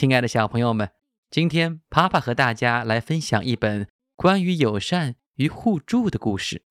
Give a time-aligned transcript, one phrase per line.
[0.00, 0.90] 亲爱的小朋友们，
[1.28, 6.62] 今天爸爸和大家来分享一本关于友善与互助的故事，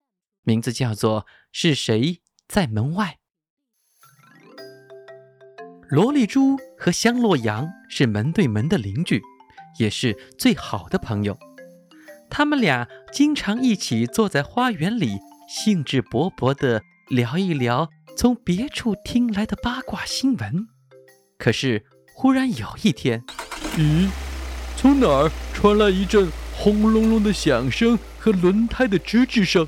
[0.44, 3.17] 名字叫做《是谁在门外》。
[5.90, 9.21] 萝莉猪和香洛羊是门对门的邻居，
[9.78, 11.38] 也是最好的朋友。
[12.30, 15.20] 他们俩经常一起坐在花园里，
[15.50, 20.70] 兴致勃勃地聊一聊从别处听来的八卦新闻。
[21.38, 21.86] 可是，
[22.20, 23.24] 忽然有一天，
[23.78, 24.10] 咦，
[24.76, 29.68] 从哪儿传来一阵轰隆隆的响声和轮胎的吱吱声？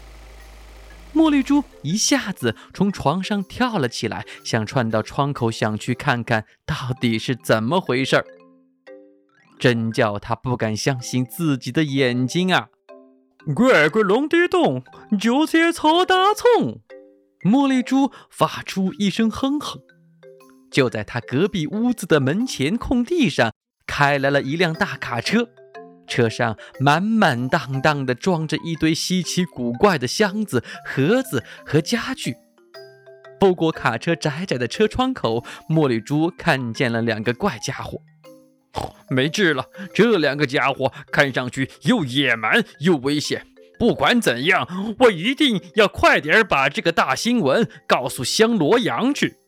[1.14, 8.26] 茉莉猪一下子从床上跳了起来，想窜到窗口，想去看看到底是怎么回事儿。
[9.60, 12.70] 真叫他不敢相信自己的眼睛啊！
[13.56, 14.84] 乖乖龙地洞，
[15.22, 16.82] 就些草大葱。
[17.44, 19.82] 茉莉猪发出一声哼哼。
[20.72, 23.54] 就在他隔壁屋子的门前空地上，
[23.88, 25.50] 开来了一辆大卡车，
[26.08, 32.36] 车上满满当当的装着一堆稀奇古怪的箱子、盒子和家具。
[33.40, 38.02] 透过卡车窄窄的车窗口，茉莉猪看见了两个怪家伙。
[39.10, 43.48] 没治了，这两个家伙看上去又野蛮又危险。
[43.80, 49.39] 不管怎样，我一定要快点把这个大新闻告诉香罗羊去。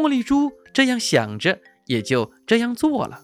[0.00, 3.20] 茉莉珠这样想着，也就这样做了。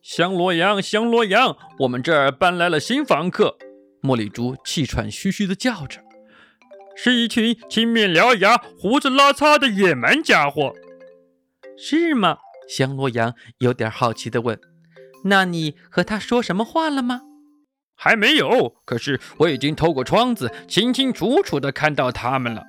[0.00, 3.58] 香罗羊，香罗羊，我们这儿搬来了新房客。
[4.00, 6.00] 茉莉珠气喘吁吁地叫着
[6.96, 10.72] ：“是一群青面獠牙、胡子拉碴的野蛮家伙，
[11.76, 14.60] 是吗？”香罗羊有点好奇地问
[15.24, 17.22] ：“那你和他说什么话了吗
[17.96, 22.62] ？”“还没有，可是我已经透过窗子清清楚楚地看到他们了。”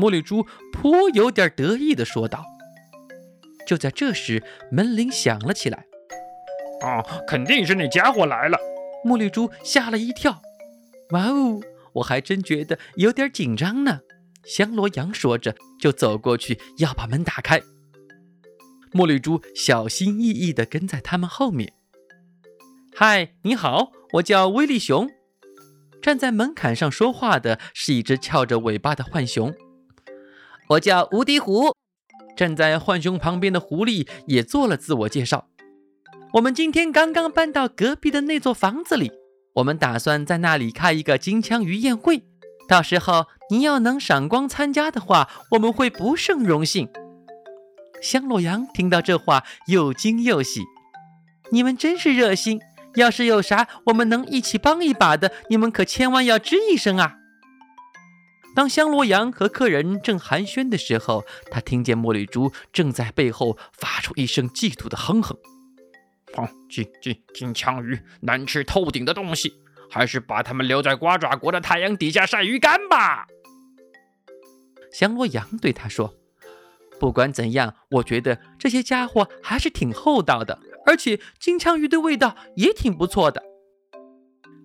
[0.00, 2.44] 茉莉猪颇有点得意地说道。
[3.66, 5.84] 就在这时，门铃响了起来。
[6.82, 8.58] “哦，肯定是那家伙来了。”
[9.04, 10.40] 茉莉猪吓了一跳。
[11.12, 11.60] “哇哦，
[11.94, 14.00] 我还真觉得有点紧张呢。”
[14.44, 17.60] 香罗羊说着，就走过去要把门打开。
[18.92, 21.74] 茉莉猪小心翼翼地跟在他们后面。
[22.96, 25.08] “嗨，你好，我叫威利熊。”
[26.02, 29.54] 站在门槛上说话的是一只翘着尾巴的浣熊。
[30.70, 31.74] “我叫无敌虎。”
[32.36, 35.48] 站在浣熊旁边的狐狸也做了自我介绍。
[36.34, 39.12] “我们今天刚刚搬到隔壁的那座房子里，
[39.56, 42.24] 我们打算在那里开一个金枪鱼宴会。
[42.68, 46.88] 到时候您要能赏光参加的话，我们会不胜荣幸。”
[48.00, 50.62] 香洛羊听到这话，又惊又喜。
[51.52, 52.60] 你们真是热心，
[52.94, 57.16] 要是有啥我们能一起帮一把的，你们可千万要吱一声啊！
[58.54, 65.36] 当香罗阳和客人正寒暄的时候，他听见茉莉珠正在背后发出一声嫉妒的哼哼
[66.34, 69.54] ：“哼，金金金枪鱼，难吃透顶的东西，
[69.88, 73.26] 还是把它们留在瓜爪国的太阳底下晒鱼干吧。”
[74.92, 76.16] 香罗阳对他说。
[76.98, 83.42] 不管怎样，我觉得这些家伙还是挺厚道的，而且金枪鱼的味道也挺不错的。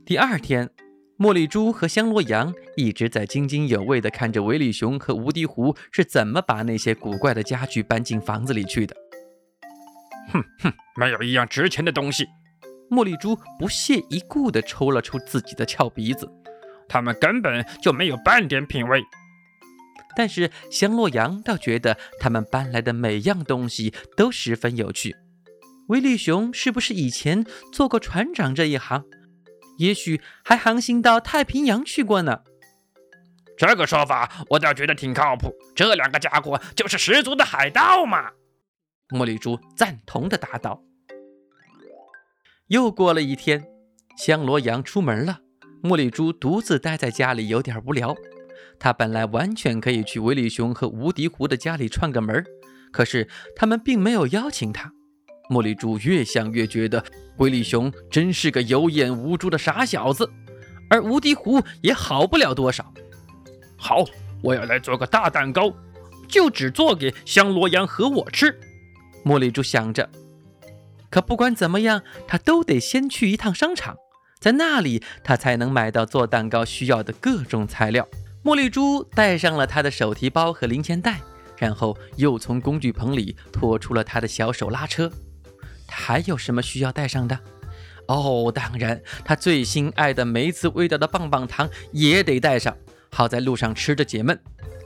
[0.05, 0.69] 第二天，
[1.17, 8.93] 茉莉珠和香罗羊一直在津津有味地看着维利熊和无敌狐是怎么把那些古怪的家具搬进房子里去的。
[10.33, 12.27] 哼哼，没有一样值钱的东西。
[12.89, 16.29] 茉莉珠不屑一顾地抽了抽自己的翘鼻子，
[16.89, 19.01] 他们根本就没有半点品味。
[20.17, 25.15] 但是香洛阳倒觉得他们搬来的每样东西都十分有趣。
[25.87, 29.05] 威利熊是不是以前做过船长这一行？
[29.77, 32.41] 也许还航行到太平洋去过呢？
[33.57, 35.53] 这个说法我倒觉得挺靠谱。
[35.73, 38.31] 这两个家伙就是十足的海盗嘛！
[39.09, 40.81] 茉莉珠赞同的答道。
[42.67, 43.65] 又过了一天，
[44.17, 45.39] 香罗羊出门了，
[45.83, 48.15] 茉莉珠独自待在家里，有点无聊。
[48.77, 52.43] 他本来完全可以去威利熊和无敌狐的家里串个门
[52.91, 54.91] 可是他们并没有邀请他。
[55.49, 57.03] 茉莉猪越想越觉得
[57.37, 60.29] 威利熊真是个有眼无珠的傻小子，
[60.89, 62.93] 而无敌狐也好不了多少。
[63.77, 64.03] 好，
[64.41, 65.71] 我要来做个大蛋糕，
[66.27, 68.59] 就只做给香罗羊和我吃。
[69.23, 70.09] 茉莉猪想着。
[71.09, 73.95] 可不管怎么样，他都得先去一趟商场，
[74.39, 78.07] 在那里他才能买到做蛋糕需要的各种材料。
[78.43, 81.21] 茉莉猪带上了他的手提包和零钱袋，
[81.57, 85.11] 然后又从工具棚里拖出了他的小手拉车。
[85.87, 87.39] 他还有什么需要带上的？
[88.07, 92.77] 哦，当然，他最心爱的梅子味道的棒棒糖也得带上，
[93.11, 94.39] 好在路上吃着解闷。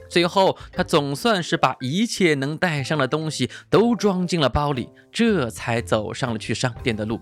[0.10, 7.20] 最后，他总算是把一切能带上的东西都装进了包里，这才走上了去商店的路。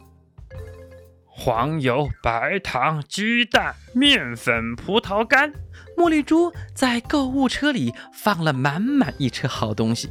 [1.26, 5.52] 黄油、白糖、鸡蛋、面粉、葡萄干。
[5.96, 10.10] 茉莉猪在购物车里放了满满一车好东西。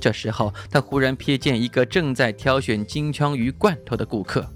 [0.00, 4.46] 这时候，他忽然瞥见一个正在挑选金枪鱼罐头的顾客。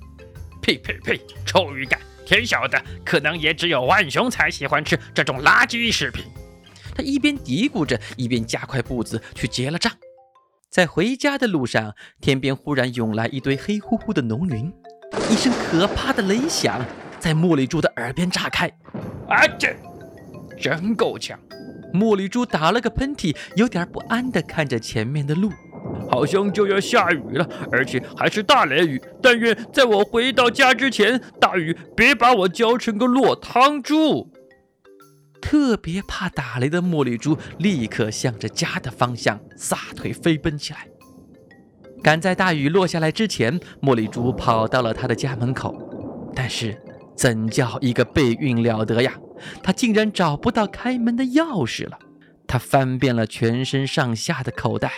[0.60, 1.20] 呸呸呸！
[1.46, 1.98] 臭鱼干！
[2.26, 6.24] 天晓得，可能也只有浣熊才喜欢吃这种垃圾食品。
[6.94, 9.90] 他一边嘀咕着，一边加快步子去结了账。
[10.68, 14.70] 在回家的路上，天边忽然涌来一堆黑乎乎的浓云，
[15.30, 16.84] 一声可怕的雷响
[17.18, 18.68] 在茉莉珠的耳边炸开。
[19.28, 19.74] 啊，这
[20.60, 21.38] 真够呛！
[21.92, 25.50] 茉莉珠打了个喷嚏，有点不安地看着前面的路，
[26.10, 29.00] 好像就要下雨了，而且还是大雷雨。
[29.22, 34.30] 但愿在我回到家之前，大雨别把我浇成个落汤猪。
[35.40, 40.86] 特别怕打雷的茉莉珠立刻向着家的方向撒腿飞奔起来。
[42.02, 45.74] 赶在大雨落下来之前，茉莉珠跑到了他的家门口。
[46.34, 46.76] 但是，
[47.16, 49.12] 怎叫一个背运了得呀！
[49.62, 51.98] 他竟然找不到开门的钥匙了。
[52.46, 54.90] 他翻遍了全身上下的口袋，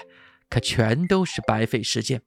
[0.49, 2.23] 可全都是白费时间。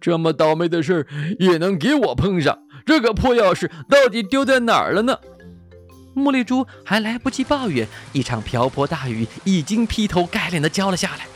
[0.00, 1.06] 这么倒霉的事
[1.38, 2.58] 也能给我碰上？
[2.86, 5.18] 这个破钥匙到底丢在哪儿了呢？
[6.14, 11.26] 茉莉珠还来不及抱怨，一场瓢泼大雨已经劈头盖脸地浇了下来。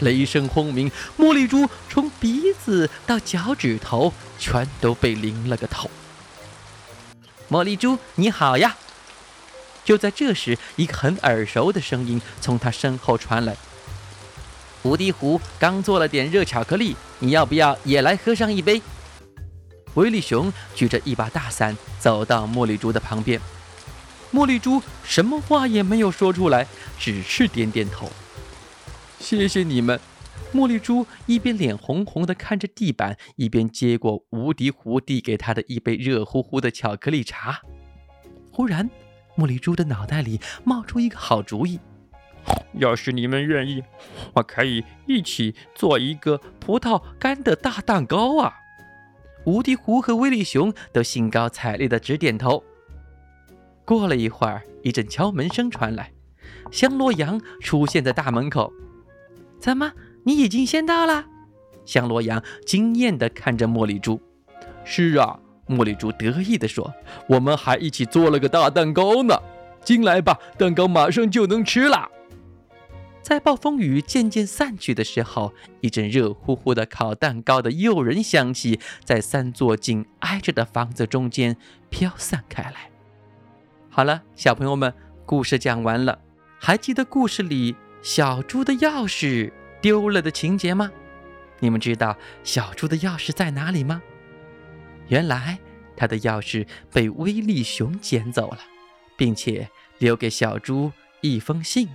[0.00, 5.90] 雷声轰鸣，茉莉珠从鼻子到脚趾头全都被淋了个透。
[7.50, 8.74] 茉莉猪，你好呀！
[9.84, 13.54] 就在这时，一个很耳熟的声音从他身后传来
[14.82, 18.80] ：“无敌湖刚做了点热巧克力，你要不要也来喝上一杯？”
[19.92, 23.38] 威力熊举着一把大伞走到茉莉猪的旁边。
[24.32, 26.66] 茉莉猪什么话也没有说出来，
[26.98, 28.10] 只是点点头。
[29.20, 30.00] 谢谢你们。
[30.54, 37.60] 茉莉猪一边脸红红的看着地板，一边接过无敌狐递给他的一杯热乎乎的巧克力茶。
[38.52, 38.88] 忽然，
[39.36, 41.80] 茉莉猪的脑袋里冒出一个好主意：
[42.74, 43.82] 要是你们愿意，
[44.34, 48.54] 我可以一起做一个葡萄干的大蛋糕啊！
[49.44, 52.62] 无敌狐和威力熊都兴高采烈的直点头。
[53.84, 56.12] 过了一会儿，一阵敲门声传来，
[56.70, 58.72] 香罗羊出现在大门口。
[59.58, 59.92] 怎么，
[60.24, 61.26] 你已经先到了？
[61.84, 64.20] 香罗阳惊艳地看着茉莉珠。
[64.84, 65.38] 是啊，
[65.68, 66.92] 茉莉珠得意地说
[67.28, 69.38] ：“我们还一起做了个大蛋糕呢。
[69.84, 72.10] 进来吧，蛋糕马上就能吃了。”
[73.22, 81.56] 在暴风雨渐渐散去的时候，一阵热乎乎的烤蛋糕的诱人香气在三座紧挨着的房子中间
[81.88, 82.90] 飘散开来。
[83.88, 84.92] 好了，小朋友们，
[85.24, 86.18] 故事讲完了。
[86.58, 89.52] 还记得故事里小猪的钥匙
[89.84, 90.90] 丢了的情节吗？
[91.58, 94.00] 你们知道小猪的钥匙在哪里吗？
[95.08, 95.58] 原来
[95.94, 98.60] 他的钥匙被威力熊捡走了，
[99.14, 100.90] 并且留给小猪
[101.20, 101.86] 一封信，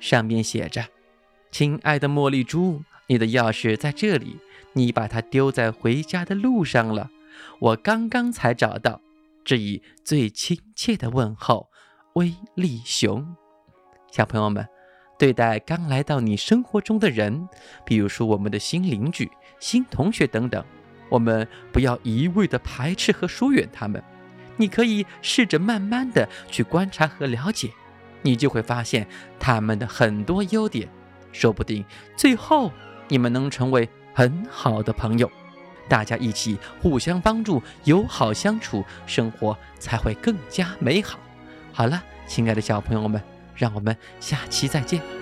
[0.00, 0.84] 上面写着
[1.50, 4.36] ：“亲爱的茉莉猪，你的钥匙在这里，
[4.74, 7.08] 你把它丢在回家的路上了，
[7.58, 9.00] 我刚刚才找到。”
[9.46, 11.70] 致以最亲切的问候，
[12.12, 13.34] 威力熊。
[14.12, 14.68] 小朋友们，
[15.20, 17.46] 对待刚来到你生活中的人，
[17.84, 20.64] 比如说我们的新邻居、新同学等等，
[21.10, 24.02] 我们不要一味的排斥和疏远他们。
[24.56, 27.70] 你可以试着慢慢的去观察和了解，
[28.22, 29.06] 你就会发现
[29.38, 30.88] 他们的很多优点，
[31.32, 31.84] 说不定
[32.16, 32.72] 最后
[33.06, 35.30] 你们能成为很好的朋友。
[35.86, 41.18] 大家一起互相帮助，友好相处，生活才会更加美好。
[41.74, 43.22] 好了，亲爱的小朋友们，
[43.54, 45.19] 让我们下期再见。